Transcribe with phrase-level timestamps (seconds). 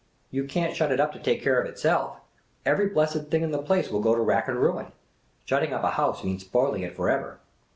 [0.31, 2.17] "You can't shut it up to take care of itself.
[2.65, 4.87] Every blessed thing in the place will go to rack and ruin.
[5.45, 7.37] Shutting up a house means spoiling it for ever.